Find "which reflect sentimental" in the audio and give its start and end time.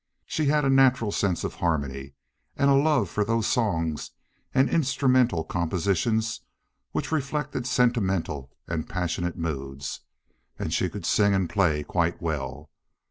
6.91-8.49